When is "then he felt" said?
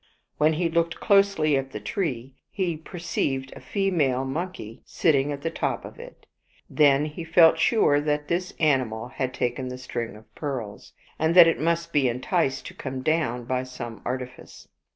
6.67-7.59